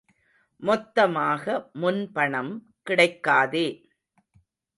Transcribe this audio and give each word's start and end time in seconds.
மொத்தமாக 0.63 1.43
முன் 1.73 2.01
பணம் 2.11 2.51
கிடைக்காதே. 2.89 3.67